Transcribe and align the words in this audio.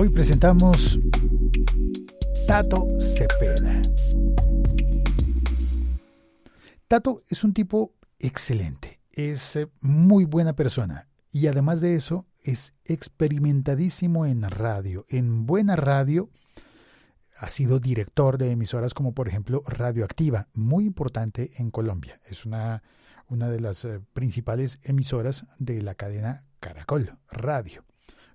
Hoy 0.00 0.10
presentamos 0.10 0.96
Tato 2.46 2.86
Cepeda. 3.00 3.82
Tato 6.86 7.24
es 7.26 7.42
un 7.42 7.52
tipo 7.52 7.96
excelente, 8.20 9.00
es 9.10 9.56
eh, 9.56 9.66
muy 9.80 10.24
buena 10.24 10.52
persona 10.54 11.08
y 11.32 11.48
además 11.48 11.80
de 11.80 11.96
eso 11.96 12.28
es 12.44 12.74
experimentadísimo 12.84 14.24
en 14.24 14.48
radio, 14.48 15.04
en 15.08 15.46
buena 15.46 15.74
radio. 15.74 16.30
Ha 17.36 17.48
sido 17.48 17.80
director 17.80 18.38
de 18.38 18.52
emisoras 18.52 18.94
como 18.94 19.14
por 19.14 19.26
ejemplo 19.26 19.64
Radioactiva, 19.66 20.46
muy 20.54 20.84
importante 20.84 21.50
en 21.56 21.72
Colombia. 21.72 22.20
Es 22.24 22.46
una, 22.46 22.84
una 23.26 23.50
de 23.50 23.58
las 23.58 23.84
eh, 23.84 23.98
principales 24.12 24.78
emisoras 24.84 25.44
de 25.58 25.82
la 25.82 25.96
cadena 25.96 26.44
Caracol 26.60 27.18
Radio, 27.32 27.84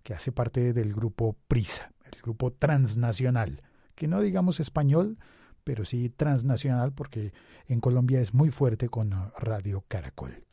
que 0.04 0.14
hace 0.14 0.32
parte 0.32 0.74
del 0.74 0.94
grupo 0.94 1.36
Prisa, 1.48 1.92
el 2.12 2.22
grupo 2.22 2.52
transnacional, 2.52 3.62
que 3.96 4.08
no 4.08 4.22
digamos 4.22 4.60
español, 4.60 5.18
pero 5.64 5.86
sí 5.86 6.10
transnacional 6.10 6.94
porque 6.94 7.34
en 7.68 7.80
Colombia 7.80 8.20
es 8.20 8.34
muy 8.34 8.52
fuerte 8.52 8.90
con 8.90 9.32
Radio 9.40 9.84
Caracol. 9.88 10.46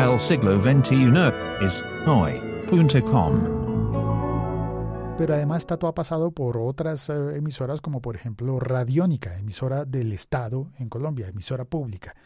El 0.00 0.18
siglo 0.18 0.60
XXI 0.60 1.12
es 1.60 1.84
hoy.com. 2.06 3.60
Pero 5.18 5.34
además 5.34 5.66
Tato 5.66 5.86
ha 5.86 5.94
pasado 5.94 6.30
por 6.30 6.56
otras 6.56 7.10
eh, 7.10 7.36
emisoras 7.36 7.82
como 7.82 8.00
por 8.00 8.16
ejemplo 8.16 8.58
Radiónica, 8.58 9.36
emisora 9.36 9.84
del 9.84 10.12
Estado 10.12 10.72
en 10.78 10.88
Colombia, 10.88 11.28
emisora 11.28 11.66
pública. 11.66 12.16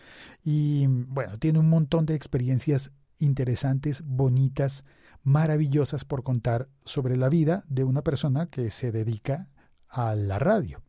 Y 0.44 0.86
bueno, 0.86 1.36
tiene 1.40 1.58
un 1.58 1.68
montón 1.68 2.06
de 2.06 2.14
experiencias 2.14 2.92
interesantes, 3.18 4.02
bonitas, 4.04 4.84
maravillosas 5.22 6.04
por 6.04 6.22
contar 6.22 6.68
sobre 6.84 7.16
la 7.16 7.28
vida 7.28 7.64
de 7.68 7.84
una 7.84 8.02
persona 8.02 8.46
que 8.46 8.70
se 8.70 8.92
dedica 8.92 9.48
a 9.88 10.14
la 10.14 10.38
radio. 10.38 10.82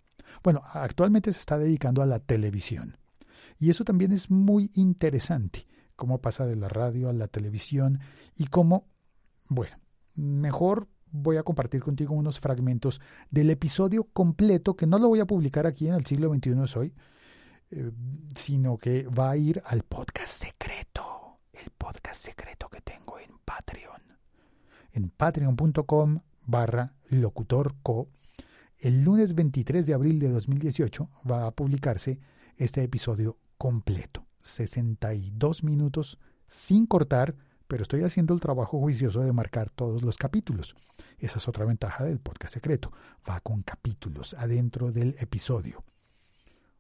Bueno, 0.43 0.61
actualmente 0.73 1.31
se 1.33 1.39
está 1.39 1.57
dedicando 1.57 2.01
a 2.01 2.05
la 2.05 2.19
televisión. 2.19 2.97
Y 3.57 3.69
eso 3.69 3.83
también 3.83 4.11
es 4.11 4.29
muy 4.29 4.71
interesante, 4.75 5.67
cómo 5.95 6.21
pasa 6.21 6.45
de 6.45 6.55
la 6.55 6.67
radio 6.67 7.09
a 7.09 7.13
la 7.13 7.27
televisión 7.27 7.99
y 8.35 8.47
cómo, 8.47 8.87
bueno, 9.47 9.77
mejor 10.15 10.89
voy 11.11 11.37
a 11.37 11.43
compartir 11.43 11.81
contigo 11.81 12.13
unos 12.13 12.39
fragmentos 12.39 12.99
del 13.29 13.49
episodio 13.49 14.03
completo, 14.11 14.75
que 14.75 14.87
no 14.87 14.99
lo 14.99 15.07
voy 15.07 15.21
a 15.21 15.25
publicar 15.25 15.65
aquí 15.65 15.87
en 15.87 15.95
el 15.95 16.05
siglo 16.05 16.33
XXI 16.33 16.77
hoy, 16.77 16.93
eh, 17.71 17.91
sino 18.35 18.77
que 18.77 19.07
va 19.07 19.31
a 19.31 19.37
ir 19.37 19.61
al 19.65 19.83
podcast 19.83 20.43
secreto, 20.43 20.94
el 21.65 21.71
podcast 21.71 22.21
secreto 22.21 22.69
que 22.69 22.81
tengo 22.81 23.17
en 23.19 23.31
Patreon. 23.43 24.01
En 24.91 25.09
patreon.com 25.09 26.19
barra 26.45 26.93
locutorco 27.09 28.09
el 28.77 29.03
lunes 29.03 29.33
23 29.33 29.87
de 29.87 29.93
abril 29.95 30.19
de 30.19 30.29
2018 30.29 31.09
va 31.29 31.47
a 31.47 31.51
publicarse 31.51 32.19
este 32.57 32.83
episodio 32.83 33.39
completo, 33.57 34.27
62 34.43 35.63
minutos 35.63 36.19
sin 36.47 36.85
cortar, 36.85 37.35
pero 37.67 37.81
estoy 37.81 38.03
haciendo 38.03 38.35
el 38.35 38.41
trabajo 38.41 38.79
juicioso 38.79 39.21
de 39.21 39.33
marcar 39.33 39.71
todos 39.71 40.03
los 40.03 40.17
capítulos. 40.17 40.75
Esa 41.17 41.39
es 41.39 41.47
otra 41.47 41.65
ventaja 41.65 42.03
del 42.03 42.19
podcast 42.19 42.53
secreto, 42.53 42.91
va 43.27 43.39
con 43.39 43.63
capítulos 43.63 44.35
adentro 44.35 44.91
del 44.91 45.15
episodio. 45.17 45.83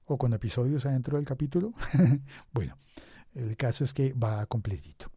¿O 0.05 0.19
con 0.19 0.33
episodios 0.33 0.85
adentro 0.85 1.17
del 1.17 1.25
capítulo? 1.25 1.73
bueno, 2.53 2.77
el 3.35 3.57
caso 3.57 3.83
es 3.83 3.93
que 3.93 4.13
va 4.13 4.45
completito. 4.45 5.07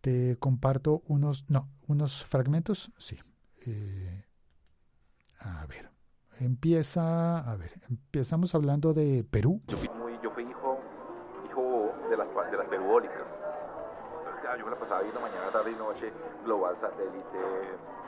Te 0.00 0.36
comparto 0.38 1.02
unos, 1.08 1.44
no, 1.50 1.68
unos 1.88 2.24
fragmentos, 2.24 2.92
sí. 2.96 3.18
Eh, 3.66 4.24
a 5.40 5.66
ver, 5.66 5.90
empieza, 6.38 7.38
a 7.38 7.56
ver, 7.56 7.72
empezamos 7.90 8.54
hablando 8.54 8.92
de 8.92 9.24
Perú. 9.24 9.60
Yo 9.66 9.76
fui, 9.76 9.88
muy, 9.88 10.18
yo 10.22 10.30
fui 10.30 10.44
hijo, 10.44 10.80
hijo 11.50 11.92
de 12.08 12.16
las, 12.16 12.28
de 12.50 12.56
las 12.56 12.68
perubólicas. 12.68 13.22
Yo 14.56 14.64
me 14.64 14.70
la 14.70 14.78
pasaba 14.78 15.02
viendo 15.02 15.20
mañana, 15.20 15.50
tarde 15.52 15.72
y 15.72 15.74
noche, 15.74 16.12
Global 16.44 16.76
Satélite, 16.80 17.38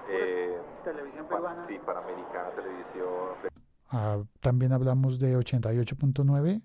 eh, 0.08 0.58
Televisión 0.84 1.26
peruana. 1.26 1.66
Sí, 1.66 1.78
Panamericana 1.84 2.50
Televisión. 2.50 3.50
Ah, 3.90 4.22
también 4.40 4.72
hablamos 4.72 5.18
de 5.18 5.36
88.9. 5.36 6.62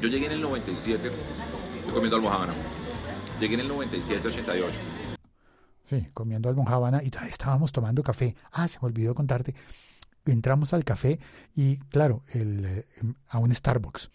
Yo 0.00 0.08
llegué 0.08 0.26
en 0.26 0.32
el 0.32 0.40
97, 0.40 1.08
estoy 1.78 1.92
comiendo 1.92 2.16
almohábana. 2.16 2.52
Llegué 3.40 3.54
en 3.54 3.60
el 3.60 3.68
97, 3.68 4.28
88. 4.28 4.76
Sí, 5.86 6.06
comiendo 6.14 6.48
almohábana 6.48 7.02
y 7.02 7.10
estábamos 7.28 7.72
tomando 7.72 8.04
café. 8.04 8.36
Ah, 8.52 8.68
se 8.68 8.78
me 8.80 8.86
olvidó 8.86 9.16
contarte. 9.16 9.56
Entramos 10.24 10.72
al 10.72 10.84
café 10.84 11.18
y, 11.56 11.78
claro, 11.78 12.22
el, 12.28 12.86
a 13.26 13.38
un 13.38 13.52
Starbucks. 13.52 14.10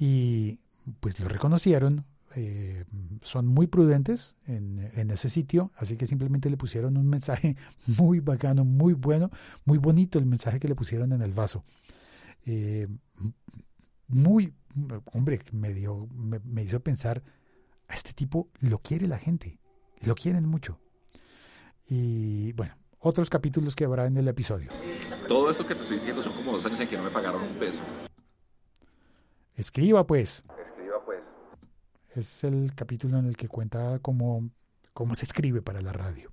Y 0.00 0.58
pues 0.98 1.20
lo 1.20 1.28
reconocieron. 1.28 2.06
Eh, 2.34 2.84
son 3.22 3.46
muy 3.46 3.68
prudentes 3.68 4.36
en, 4.46 4.90
en, 4.94 5.10
ese 5.10 5.28
sitio, 5.28 5.72
así 5.76 5.96
que 5.96 6.06
simplemente 6.06 6.48
le 6.48 6.56
pusieron 6.56 6.96
un 6.96 7.08
mensaje 7.08 7.56
muy 7.86 8.20
bacano, 8.20 8.64
muy 8.64 8.94
bueno, 8.94 9.30
muy 9.64 9.78
bonito 9.78 10.18
el 10.18 10.26
mensaje 10.26 10.60
que 10.60 10.68
le 10.68 10.76
pusieron 10.76 11.12
en 11.12 11.22
el 11.22 11.32
vaso. 11.32 11.64
Eh, 12.46 12.88
muy, 14.10 14.54
hombre, 15.12 15.40
me, 15.52 15.72
dio, 15.72 16.08
me, 16.14 16.40
me 16.44 16.62
hizo 16.62 16.80
pensar, 16.80 17.22
a 17.88 17.94
este 17.94 18.12
tipo 18.12 18.48
lo 18.60 18.78
quiere 18.78 19.08
la 19.08 19.18
gente, 19.18 19.58
lo 20.00 20.14
quieren 20.14 20.46
mucho 20.46 20.78
y 21.90 22.52
bueno, 22.52 22.74
otros 23.00 23.28
capítulos 23.28 23.74
que 23.74 23.84
habrá 23.84 24.06
en 24.06 24.16
el 24.16 24.28
episodio. 24.28 24.70
Todo 25.26 25.50
eso 25.50 25.66
que 25.66 25.74
te 25.74 25.82
estoy 25.82 25.96
diciendo 25.96 26.22
son 26.22 26.32
como 26.34 26.52
dos 26.52 26.64
años 26.64 26.80
en 26.80 26.88
que 26.88 26.96
no 26.96 27.02
me 27.02 27.10
pagaron 27.10 27.42
un 27.42 27.54
peso. 27.54 27.80
Escriba 29.56 30.06
pues. 30.06 30.44
Escriba 30.68 31.04
pues. 31.04 31.20
Es 32.14 32.44
el 32.44 32.72
capítulo 32.76 33.18
en 33.18 33.26
el 33.26 33.36
que 33.36 33.48
cuenta 33.48 33.98
cómo, 33.98 34.48
cómo 34.92 35.16
se 35.16 35.24
escribe 35.24 35.62
para 35.62 35.82
la 35.82 35.92
radio. 35.92 36.30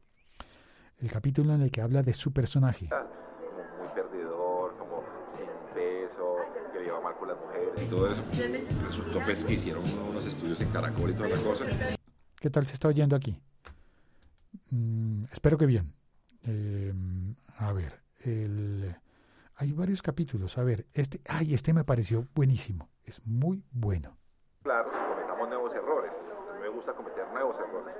El 0.99 1.11
capítulo 1.11 1.53
en 1.53 1.61
el 1.61 1.71
que 1.71 1.81
habla 1.81 2.03
de 2.03 2.13
su 2.13 2.31
personaje. 2.31 2.89
Como 2.89 3.79
muy 3.79 3.87
perdedor, 3.95 4.77
como 4.77 5.03
sin 5.35 5.73
peso, 5.73 6.35
lleva 6.97 7.01
mal 7.01 7.15
con 7.17 7.27
las 7.27 7.37
mujeres 7.39 7.81
y 7.81 7.85
todo 7.85 8.11
eso. 8.11 8.23
Resultó 8.83 9.19
pues 9.23 9.45
que 9.45 9.53
hicieron 9.53 9.83
unos 10.09 10.25
estudios 10.25 10.59
en 10.61 10.69
Caracol 10.69 11.09
y 11.09 11.13
toda 11.13 11.29
la 11.29 11.37
cosa. 11.37 11.65
¿Qué 12.39 12.49
tal 12.49 12.65
se 12.65 12.73
está 12.73 12.87
oyendo 12.87 13.15
aquí? 13.15 13.39
Mm, 14.69 15.25
espero 15.31 15.57
que 15.57 15.65
bien. 15.65 15.93
Eh, 16.45 16.93
a 17.57 17.73
ver, 17.73 18.01
el, 18.23 18.95
hay 19.55 19.71
varios 19.73 20.01
capítulos. 20.01 20.57
A 20.57 20.63
ver, 20.63 20.85
este, 20.93 21.21
ay, 21.27 21.53
este 21.53 21.73
me 21.73 21.83
pareció 21.83 22.27
buenísimo. 22.35 22.89
Es 23.03 23.21
muy 23.25 23.63
bueno. 23.71 24.17
Claro, 24.63 24.89
si 24.91 25.13
cometamos 25.13 25.49
nuevos 25.49 25.73
errores. 25.73 26.11
Me 26.61 26.69
gusta 26.69 26.93
cometer 26.93 27.27
nuevos 27.31 27.55
errores. 27.57 27.95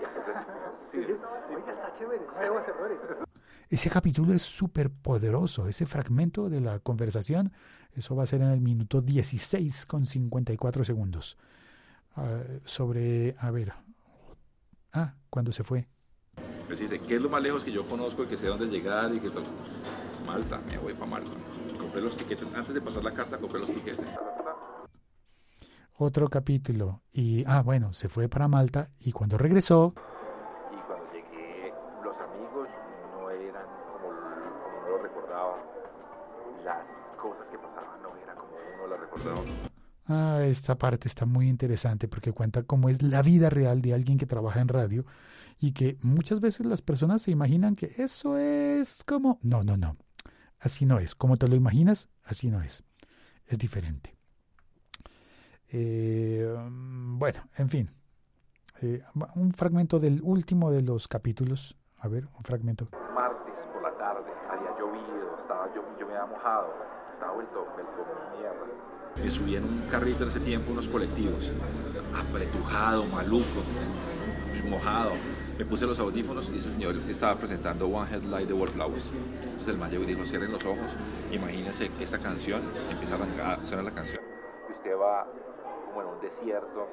Y 0.00 0.04
entonces, 0.04 0.34
sí, 0.92 1.04
sí. 1.04 1.54
Oiga, 1.54 1.72
está 1.72 1.98
chévere, 1.98 2.24
nuevos 2.38 2.68
errores. 2.68 2.98
Ese 3.68 3.90
capítulo 3.90 4.32
es 4.32 4.42
súper 4.42 4.90
poderoso. 4.90 5.66
Ese 5.66 5.86
fragmento 5.86 6.48
de 6.48 6.60
la 6.60 6.78
conversación, 6.78 7.52
eso 7.92 8.14
va 8.14 8.22
a 8.22 8.26
ser 8.26 8.42
en 8.42 8.50
el 8.50 8.60
minuto 8.60 9.00
16 9.00 9.86
con 9.86 10.06
54 10.06 10.84
segundos. 10.84 11.36
Uh, 12.16 12.60
sobre, 12.64 13.34
a 13.38 13.50
ver, 13.50 13.72
ah, 14.92 15.14
cuando 15.28 15.50
se 15.50 15.64
fue. 15.64 15.88
Pues 16.66 16.78
dice, 16.78 17.00
¿qué 17.00 17.16
es 17.16 17.22
lo 17.22 17.28
más 17.28 17.42
lejos 17.42 17.64
que 17.64 17.72
yo 17.72 17.86
conozco 17.86 18.22
y 18.22 18.26
que 18.26 18.36
sé 18.36 18.46
dónde 18.46 18.66
llegar 18.66 19.12
y 19.12 19.18
que 19.18 19.30
tal? 19.30 19.42
Malta, 20.24 20.60
me 20.68 20.78
voy 20.78 20.94
para 20.94 21.06
Malta. 21.06 21.32
Compré 21.78 22.00
los 22.00 22.16
tiquetes, 22.16 22.48
antes 22.54 22.72
de 22.72 22.80
pasar 22.80 23.02
la 23.02 23.12
carta 23.12 23.36
compré 23.38 23.58
los 23.58 23.70
tiquetes. 23.72 24.14
Otro 25.98 26.28
capítulo. 26.28 27.02
Y, 27.12 27.42
ah, 27.46 27.62
bueno, 27.62 27.92
se 27.94 28.08
fue 28.08 28.28
para 28.28 28.46
Malta 28.46 28.90
y 29.00 29.10
cuando 29.10 29.36
regresó... 29.38 29.92
esta 40.46 40.78
parte 40.78 41.08
está 41.08 41.26
muy 41.26 41.48
interesante 41.48 42.08
porque 42.08 42.32
cuenta 42.32 42.62
cómo 42.62 42.88
es 42.88 43.02
la 43.02 43.22
vida 43.22 43.50
real 43.50 43.82
de 43.82 43.94
alguien 43.94 44.18
que 44.18 44.26
trabaja 44.26 44.60
en 44.60 44.68
radio 44.68 45.04
y 45.58 45.72
que 45.72 45.98
muchas 46.02 46.40
veces 46.40 46.66
las 46.66 46.82
personas 46.82 47.22
se 47.22 47.30
imaginan 47.30 47.76
que 47.76 47.90
eso 47.98 48.36
es 48.38 49.04
como... 49.04 49.38
No, 49.42 49.64
no, 49.64 49.76
no. 49.76 49.96
Así 50.60 50.86
no 50.86 50.98
es. 50.98 51.14
Como 51.14 51.36
te 51.36 51.48
lo 51.48 51.56
imaginas, 51.56 52.08
así 52.24 52.50
no 52.50 52.60
es. 52.62 52.82
Es 53.46 53.58
diferente. 53.58 54.16
Eh, 55.72 56.46
bueno, 56.68 57.40
en 57.56 57.68
fin. 57.68 57.90
Eh, 58.82 59.02
un 59.34 59.52
fragmento 59.52 59.98
del 59.98 60.20
último 60.22 60.70
de 60.70 60.82
los 60.82 61.08
capítulos. 61.08 61.76
A 61.98 62.08
ver, 62.08 62.28
un 62.36 62.42
fragmento. 62.42 62.88
Martes 63.14 63.54
por 63.72 63.82
la 63.82 63.96
tarde, 63.96 64.30
había 64.50 64.70
llovido, 64.78 65.38
estaba, 65.40 65.66
yo, 65.74 65.82
yo 65.98 66.06
me 66.06 66.14
había 66.14 66.26
mojado, 66.26 66.68
estaba 67.14 67.32
vuelto, 67.34 67.64
vuelto 67.74 68.04
mierda. 68.38 68.95
Me 69.22 69.30
subí 69.30 69.56
en 69.56 69.64
un 69.64 69.88
carrito 69.90 70.22
en 70.22 70.28
ese 70.28 70.40
tiempo, 70.40 70.72
unos 70.72 70.88
colectivos. 70.88 71.50
Apretujado, 72.14 73.04
maluco, 73.06 73.62
mojado. 74.68 75.12
Me 75.58 75.64
puse 75.64 75.86
los 75.86 75.98
audífonos 75.98 76.50
y 76.50 76.56
ese 76.56 76.70
señor 76.70 76.94
estaba 77.08 77.34
presentando 77.36 77.86
One 77.86 78.10
Headlight 78.10 78.48
de 78.48 78.54
Wallflowers. 78.54 79.10
Entonces 79.42 79.68
el 79.68 79.78
man 79.78 79.90
llegó 79.90 80.04
y 80.04 80.06
dijo, 80.06 80.24
cierren 80.24 80.52
los 80.52 80.64
ojos, 80.64 80.96
imagínense 81.32 81.90
esta 81.98 82.18
canción, 82.18 82.60
empieza 82.90 83.16
a 83.16 83.64
suena 83.64 83.82
la 83.82 83.90
canción. 83.90 84.22
Y 84.68 84.72
usted 84.72 84.96
va 84.98 85.26
como 85.86 86.02
en 86.02 86.08
un 86.08 86.20
desierto, 86.20 86.88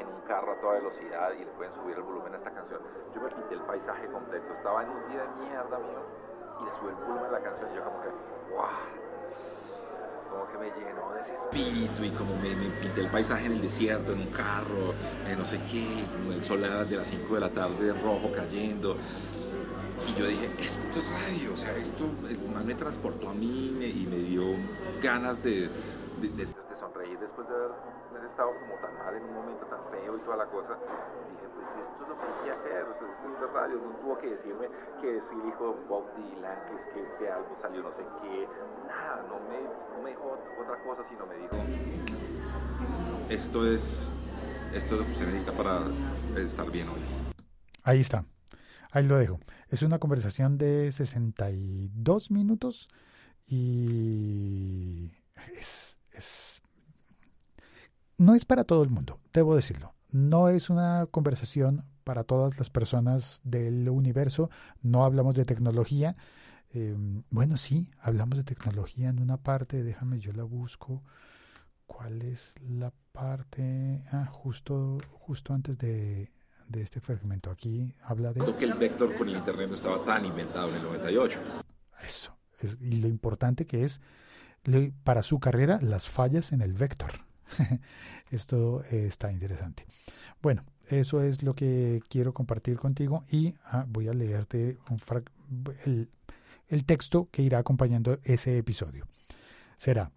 en 0.00 0.06
un 0.06 0.20
carro 0.26 0.52
a 0.52 0.60
toda 0.60 0.74
velocidad 0.74 1.32
y 1.34 1.44
le 1.44 1.50
pueden 1.52 1.72
subir 1.74 1.96
el 1.96 2.02
volumen 2.02 2.32
a 2.34 2.38
esta 2.38 2.50
canción. 2.50 2.80
Yo 3.14 3.20
me 3.20 3.28
pinté 3.28 3.54
el 3.54 3.62
paisaje 3.62 4.06
completo, 4.06 4.46
estaba 4.56 4.82
en 4.84 4.88
un 4.88 5.08
día 5.10 5.20
de 5.20 5.44
mierda 5.44 5.78
mío 5.78 6.02
y 6.60 6.64
le 6.64 6.72
subí 6.80 6.88
el 6.88 6.96
volumen 6.96 7.26
a 7.26 7.32
la 7.32 7.42
canción 7.42 7.70
y 7.72 7.76
yo 7.76 7.84
como 7.84 8.00
que, 8.00 8.08
wow 8.56 9.11
como 10.32 10.50
que 10.50 10.58
me 10.58 10.66
llenó 10.70 11.12
de 11.12 11.20
ese 11.20 11.34
espíritu 11.34 12.04
y 12.04 12.10
como 12.10 12.36
me, 12.36 12.54
me 12.56 12.66
pinté 12.80 13.02
el 13.02 13.08
paisaje 13.08 13.46
en 13.46 13.52
el 13.52 13.60
desierto, 13.62 14.12
en 14.12 14.20
un 14.20 14.26
carro, 14.30 14.94
no 15.36 15.44
sé 15.44 15.60
qué, 15.70 15.86
como 16.12 16.32
el 16.32 16.42
sol 16.42 16.62
de 16.62 16.96
las 16.96 17.08
5 17.08 17.34
de 17.34 17.40
la 17.40 17.50
tarde 17.50 17.92
rojo 17.92 18.30
cayendo. 18.34 18.96
Y 20.08 20.18
yo 20.18 20.26
dije, 20.26 20.50
esto 20.58 20.98
es 20.98 21.08
radio, 21.10 21.52
o 21.54 21.56
sea, 21.56 21.76
esto 21.76 22.08
man 22.52 22.66
me 22.66 22.74
transportó 22.74 23.28
a 23.28 23.34
mí 23.34 23.68
y 23.80 24.06
me 24.10 24.16
dio 24.16 24.42
ganas 25.00 25.42
de, 25.42 25.68
de, 26.20 26.28
de- 26.36 26.61
después 27.32 27.48
de 27.48 27.54
haber, 27.56 28.28
estado 28.28 28.52
como 28.60 28.74
tan 28.84 28.92
mal 28.98 29.16
en 29.16 29.24
un 29.24 29.34
momento 29.34 29.64
tan 29.66 29.80
feo 29.90 30.16
y 30.16 30.20
toda 30.20 30.36
la 30.36 30.46
cosa. 30.46 30.76
Dije, 30.76 31.48
pues 31.48 31.66
esto 31.80 32.02
es 32.04 32.08
lo 32.08 32.16
que 32.20 32.24
hay 32.28 32.36
que 32.44 32.50
hacer, 32.52 32.82
o 32.84 32.94
sea, 32.98 33.08
esto 33.08 33.46
es 33.46 33.52
radio, 33.52 33.76
no 33.80 33.96
tuvo 34.04 34.18
que 34.18 34.30
decirme 34.36 34.68
que 35.00 35.20
sí 35.30 35.36
dijo 35.44 35.76
Bob 35.88 36.04
Dylan, 36.16 36.58
que 36.68 36.74
es 36.76 36.86
que 36.92 37.00
este 37.02 37.32
álbum 37.32 37.56
salió 37.62 37.82
no 37.82 37.90
sé 37.96 38.04
qué, 38.20 38.48
nada, 38.86 39.24
no 39.28 39.40
me, 39.48 39.62
no 39.96 40.02
me 40.04 40.10
dijo 40.10 40.38
otra 40.60 40.76
cosa, 40.84 41.02
sino 41.08 41.26
me 41.26 41.36
dijo, 41.36 41.56
esto 43.28 43.66
es, 43.66 44.12
esto 44.74 44.94
es 44.94 45.00
lo 45.00 45.06
que 45.06 45.12
usted 45.12 45.26
necesita 45.26 45.52
para 45.52 45.80
estar 46.36 46.70
bien 46.70 46.88
hoy. 46.90 47.00
Ahí 47.84 48.00
está. 48.00 48.24
Ahí 48.92 49.06
lo 49.06 49.16
dejo. 49.16 49.40
Es 49.70 49.82
una 49.82 49.98
conversación 49.98 50.58
de 50.58 50.92
62 50.92 52.30
minutos 52.30 52.90
y 53.48 55.10
es, 55.56 55.98
es- 56.12 56.51
no 58.18 58.34
es 58.34 58.44
para 58.44 58.64
todo 58.64 58.82
el 58.82 58.90
mundo, 58.90 59.20
debo 59.32 59.54
decirlo. 59.54 59.94
No 60.10 60.48
es 60.48 60.70
una 60.70 61.06
conversación 61.10 61.84
para 62.04 62.24
todas 62.24 62.58
las 62.58 62.70
personas 62.70 63.40
del 63.44 63.88
universo. 63.88 64.50
No 64.82 65.04
hablamos 65.04 65.36
de 65.36 65.44
tecnología. 65.44 66.16
Eh, 66.74 66.94
bueno, 67.30 67.56
sí, 67.56 67.90
hablamos 68.00 68.38
de 68.38 68.44
tecnología 68.44 69.08
en 69.08 69.20
una 69.20 69.38
parte. 69.38 69.82
Déjame, 69.82 70.20
yo 70.20 70.32
la 70.32 70.42
busco. 70.42 71.02
¿Cuál 71.86 72.22
es 72.22 72.54
la 72.60 72.92
parte? 73.12 74.04
Ah, 74.12 74.26
justo, 74.26 74.98
justo 75.12 75.54
antes 75.54 75.78
de, 75.78 76.30
de 76.68 76.82
este 76.82 77.00
fragmento. 77.00 77.50
Aquí 77.50 77.94
habla 78.02 78.32
de... 78.32 78.54
que 78.56 78.64
el 78.64 78.74
vector 78.74 79.16
con 79.16 79.28
el 79.28 79.36
internet 79.36 79.68
no 79.68 79.74
estaba 79.74 80.04
tan 80.04 80.24
inventado 80.24 80.68
en 80.70 80.76
el 80.76 80.82
98. 80.82 81.38
Eso. 82.04 82.36
Es, 82.60 82.78
y 82.80 83.00
lo 83.00 83.08
importante 83.08 83.66
que 83.66 83.84
es 83.84 84.00
para 85.04 85.22
su 85.22 85.40
carrera 85.40 85.80
las 85.82 86.08
fallas 86.08 86.52
en 86.52 86.62
el 86.62 86.74
vector. 86.74 87.10
Esto 88.30 88.82
eh, 88.90 89.06
está 89.06 89.32
interesante. 89.32 89.86
Bueno, 90.40 90.64
eso 90.88 91.22
es 91.22 91.42
lo 91.42 91.54
que 91.54 92.02
quiero 92.08 92.34
compartir 92.34 92.76
contigo 92.76 93.24
y 93.30 93.54
ah, 93.64 93.84
voy 93.88 94.08
a 94.08 94.12
leerte 94.12 94.78
el, 95.84 96.10
el 96.68 96.84
texto 96.84 97.28
que 97.30 97.42
irá 97.42 97.58
acompañando 97.58 98.18
ese 98.24 98.58
episodio. 98.58 99.06
Será, 99.76 100.12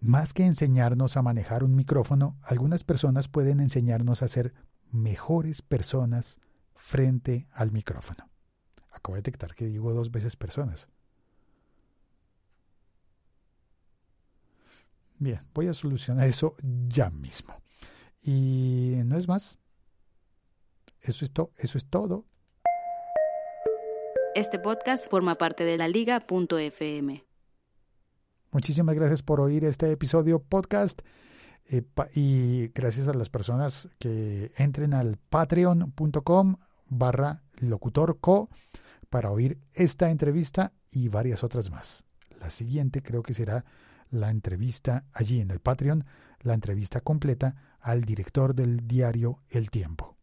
más 0.00 0.32
que 0.32 0.46
enseñarnos 0.46 1.16
a 1.16 1.22
manejar 1.22 1.64
un 1.64 1.74
micrófono, 1.74 2.38
algunas 2.42 2.84
personas 2.84 3.28
pueden 3.28 3.60
enseñarnos 3.60 4.22
a 4.22 4.28
ser 4.28 4.54
mejores 4.90 5.62
personas 5.62 6.40
frente 6.74 7.48
al 7.52 7.72
micrófono. 7.72 8.28
Acabo 8.90 9.14
de 9.14 9.20
detectar 9.20 9.54
que 9.54 9.66
digo 9.66 9.92
dos 9.92 10.10
veces 10.10 10.36
personas. 10.36 10.88
Bien, 15.18 15.40
voy 15.54 15.66
a 15.68 15.74
solucionar 15.74 16.28
eso 16.28 16.54
ya 16.88 17.10
mismo. 17.10 17.54
Y 18.22 18.94
no 19.04 19.16
es 19.16 19.26
más. 19.28 19.58
Eso 21.00 21.24
es, 21.24 21.32
to- 21.32 21.52
eso 21.56 21.78
es 21.78 21.86
todo. 21.86 22.24
Este 24.34 24.58
podcast 24.58 25.08
forma 25.10 25.34
parte 25.34 25.64
de 25.64 25.76
la 25.78 25.88
liga.fm. 25.88 27.24
Muchísimas 28.50 28.94
gracias 28.94 29.22
por 29.22 29.40
oír 29.40 29.64
este 29.64 29.90
episodio 29.90 30.40
podcast. 30.42 31.02
eh, 31.70 31.82
y 32.14 32.68
gracias 32.68 33.08
a 33.08 33.14
las 33.14 33.28
personas 33.28 33.88
que 33.98 34.52
entren 34.56 34.94
al 34.94 35.18
patreon.com 35.18 36.56
barra 36.86 37.42
locutorco 37.56 38.48
para 39.10 39.30
oír 39.30 39.58
esta 39.74 40.10
entrevista 40.10 40.72
y 40.90 41.08
varias 41.08 41.44
otras 41.44 41.70
más. 41.70 42.04
La 42.40 42.48
siguiente 42.50 43.02
creo 43.02 43.22
que 43.22 43.34
será 43.34 43.64
la 44.10 44.30
entrevista 44.30 45.06
allí 45.12 45.40
en 45.40 45.50
el 45.50 45.60
Patreon, 45.60 46.04
la 46.40 46.54
entrevista 46.54 47.00
completa 47.00 47.76
al 47.80 48.04
director 48.04 48.54
del 48.54 48.86
diario 48.86 49.40
El 49.48 49.70
Tiempo. 49.70 50.16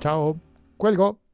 Chao, 0.00 0.40
cuelgo. 0.76 1.27